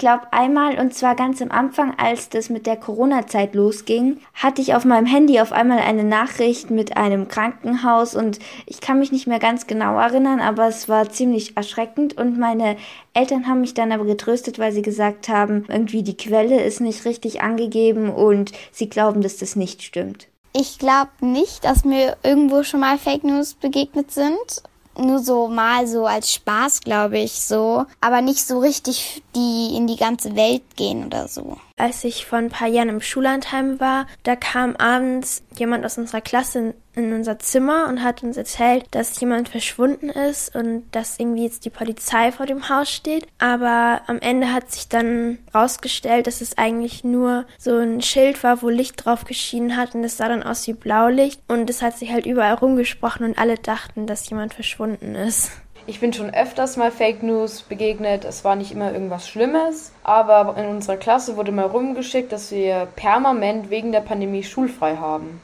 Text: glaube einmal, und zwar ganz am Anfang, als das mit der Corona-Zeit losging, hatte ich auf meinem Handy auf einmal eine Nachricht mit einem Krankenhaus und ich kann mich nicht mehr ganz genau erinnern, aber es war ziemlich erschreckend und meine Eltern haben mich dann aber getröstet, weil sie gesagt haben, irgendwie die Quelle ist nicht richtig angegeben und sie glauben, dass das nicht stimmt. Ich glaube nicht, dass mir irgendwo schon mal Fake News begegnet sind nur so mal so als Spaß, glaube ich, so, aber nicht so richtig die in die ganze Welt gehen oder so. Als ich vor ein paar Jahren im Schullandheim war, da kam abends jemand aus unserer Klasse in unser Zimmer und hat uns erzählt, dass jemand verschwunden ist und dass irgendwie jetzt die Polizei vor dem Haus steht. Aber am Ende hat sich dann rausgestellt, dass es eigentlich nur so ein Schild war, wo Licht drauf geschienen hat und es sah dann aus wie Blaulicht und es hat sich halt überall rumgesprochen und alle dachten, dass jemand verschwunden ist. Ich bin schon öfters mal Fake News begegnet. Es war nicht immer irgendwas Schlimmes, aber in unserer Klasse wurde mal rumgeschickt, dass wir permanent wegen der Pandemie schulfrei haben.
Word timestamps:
glaube 0.00 0.32
einmal, 0.32 0.80
und 0.80 0.94
zwar 0.94 1.14
ganz 1.14 1.40
am 1.40 1.52
Anfang, 1.52 1.94
als 1.98 2.30
das 2.30 2.48
mit 2.48 2.66
der 2.66 2.76
Corona-Zeit 2.76 3.54
losging, 3.54 4.18
hatte 4.34 4.62
ich 4.62 4.74
auf 4.74 4.84
meinem 4.84 5.06
Handy 5.06 5.38
auf 5.40 5.52
einmal 5.52 5.78
eine 5.78 6.04
Nachricht 6.04 6.70
mit 6.70 6.96
einem 6.96 7.28
Krankenhaus 7.28 8.16
und 8.16 8.38
ich 8.66 8.80
kann 8.80 8.98
mich 8.98 9.12
nicht 9.12 9.26
mehr 9.26 9.38
ganz 9.38 9.66
genau 9.66 9.98
erinnern, 9.98 10.40
aber 10.40 10.66
es 10.66 10.88
war 10.88 11.10
ziemlich 11.10 11.56
erschreckend 11.56 12.16
und 12.16 12.38
meine 12.38 12.76
Eltern 13.12 13.46
haben 13.46 13.60
mich 13.60 13.74
dann 13.74 13.92
aber 13.92 14.06
getröstet, 14.06 14.58
weil 14.58 14.72
sie 14.72 14.82
gesagt 14.82 15.28
haben, 15.28 15.66
irgendwie 15.68 16.02
die 16.02 16.16
Quelle 16.16 16.62
ist 16.62 16.80
nicht 16.80 17.04
richtig 17.04 17.42
angegeben 17.42 18.08
und 18.08 18.52
sie 18.72 18.88
glauben, 18.88 19.20
dass 19.20 19.36
das 19.36 19.54
nicht 19.54 19.82
stimmt. 19.82 20.28
Ich 20.52 20.78
glaube 20.78 21.10
nicht, 21.20 21.64
dass 21.64 21.84
mir 21.84 22.16
irgendwo 22.22 22.62
schon 22.62 22.80
mal 22.80 22.98
Fake 22.98 23.22
News 23.22 23.54
begegnet 23.54 24.10
sind 24.10 24.62
nur 25.00 25.18
so 25.20 25.48
mal 25.48 25.86
so 25.86 26.06
als 26.06 26.32
Spaß, 26.32 26.80
glaube 26.80 27.18
ich, 27.18 27.40
so, 27.40 27.86
aber 28.00 28.20
nicht 28.20 28.46
so 28.46 28.58
richtig 28.58 29.22
die 29.34 29.74
in 29.76 29.86
die 29.86 29.96
ganze 29.96 30.36
Welt 30.36 30.62
gehen 30.76 31.06
oder 31.06 31.28
so. 31.28 31.56
Als 31.76 32.04
ich 32.04 32.26
vor 32.26 32.38
ein 32.38 32.50
paar 32.50 32.68
Jahren 32.68 32.88
im 32.88 33.00
Schullandheim 33.00 33.80
war, 33.80 34.06
da 34.22 34.36
kam 34.36 34.76
abends 34.76 35.42
jemand 35.56 35.84
aus 35.84 35.98
unserer 35.98 36.20
Klasse 36.20 36.74
in 37.04 37.12
unser 37.12 37.38
Zimmer 37.38 37.86
und 37.88 38.02
hat 38.02 38.22
uns 38.22 38.36
erzählt, 38.36 38.86
dass 38.90 39.20
jemand 39.20 39.48
verschwunden 39.48 40.08
ist 40.10 40.54
und 40.54 40.84
dass 40.92 41.18
irgendwie 41.18 41.44
jetzt 41.44 41.64
die 41.64 41.70
Polizei 41.70 42.32
vor 42.32 42.46
dem 42.46 42.68
Haus 42.68 42.90
steht. 42.90 43.26
Aber 43.38 44.02
am 44.06 44.20
Ende 44.20 44.52
hat 44.52 44.70
sich 44.70 44.88
dann 44.88 45.38
rausgestellt, 45.54 46.26
dass 46.26 46.40
es 46.40 46.58
eigentlich 46.58 47.04
nur 47.04 47.44
so 47.58 47.76
ein 47.76 48.02
Schild 48.02 48.42
war, 48.42 48.62
wo 48.62 48.68
Licht 48.68 49.04
drauf 49.04 49.24
geschienen 49.24 49.76
hat 49.76 49.94
und 49.94 50.04
es 50.04 50.16
sah 50.16 50.28
dann 50.28 50.42
aus 50.42 50.66
wie 50.66 50.72
Blaulicht 50.72 51.40
und 51.48 51.68
es 51.70 51.82
hat 51.82 51.96
sich 51.98 52.12
halt 52.12 52.26
überall 52.26 52.54
rumgesprochen 52.54 53.26
und 53.26 53.38
alle 53.38 53.56
dachten, 53.56 54.06
dass 54.06 54.28
jemand 54.28 54.54
verschwunden 54.54 55.14
ist. 55.14 55.50
Ich 55.86 55.98
bin 55.98 56.12
schon 56.12 56.32
öfters 56.32 56.76
mal 56.76 56.92
Fake 56.92 57.22
News 57.22 57.62
begegnet. 57.62 58.24
Es 58.24 58.44
war 58.44 58.54
nicht 58.54 58.70
immer 58.70 58.92
irgendwas 58.92 59.28
Schlimmes, 59.28 59.92
aber 60.04 60.56
in 60.56 60.66
unserer 60.66 60.96
Klasse 60.96 61.36
wurde 61.36 61.52
mal 61.52 61.66
rumgeschickt, 61.66 62.30
dass 62.30 62.52
wir 62.52 62.86
permanent 62.94 63.70
wegen 63.70 63.90
der 63.90 64.00
Pandemie 64.00 64.44
schulfrei 64.44 64.96
haben. 64.96 65.40